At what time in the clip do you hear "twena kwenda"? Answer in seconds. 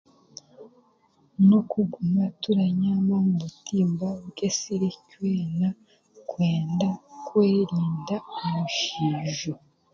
5.11-6.89